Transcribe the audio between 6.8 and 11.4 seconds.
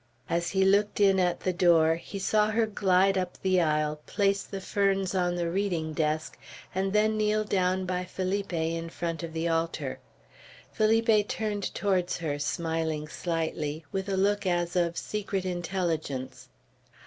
then kneel down by Felipe in front of the altar. Felipe